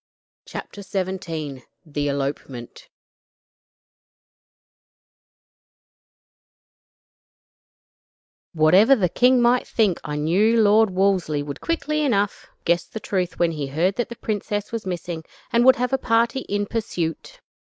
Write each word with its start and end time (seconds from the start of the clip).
CHAPTER 0.47 0.81
XVII 0.81 1.63
The 1.85 2.07
Elopement 2.07 2.89
Whatever 8.53 8.95
the 8.95 9.07
king 9.07 9.39
might 9.43 9.67
think, 9.67 9.99
I 10.03 10.15
knew 10.15 10.59
Lord 10.59 10.89
Wolsey 10.89 11.43
would 11.43 11.61
quickly 11.61 12.01
enough 12.01 12.47
guess 12.65 12.85
the 12.85 12.99
truth 12.99 13.37
when 13.37 13.51
he 13.51 13.67
heard 13.67 13.95
that 13.97 14.09
the 14.09 14.15
princess 14.15 14.71
was 14.71 14.87
missing, 14.87 15.23
and 15.53 15.65
would 15.65 15.75
have 15.75 15.93
a 15.93 15.99
party 15.99 16.39
in 16.49 16.65
pursuit. 16.65 17.39